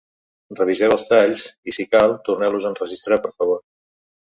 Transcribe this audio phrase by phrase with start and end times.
[0.59, 3.67] Reviseu els talls i, si cal, torneu-los a enregistrar, per favor.